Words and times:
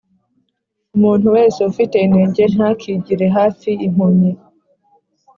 Umuntu 0.95 1.27
wese 1.35 1.59
ufite 1.71 1.95
inenge 2.05 2.43
ntakigire 2.53 3.25
hafi 3.37 3.69
impumyi 3.87 4.31